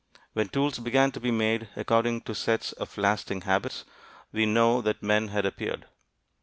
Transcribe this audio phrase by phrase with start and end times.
[0.33, 3.85] When tools began to be made according to sets of lasting habits,
[4.31, 5.85] we know that men had appeared.